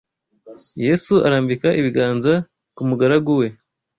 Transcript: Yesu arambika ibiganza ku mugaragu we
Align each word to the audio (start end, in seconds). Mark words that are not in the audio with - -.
Yesu 0.85 1.13
arambika 1.27 1.69
ibiganza 1.79 2.33
ku 2.75 2.81
mugaragu 2.89 3.33
we 3.39 3.47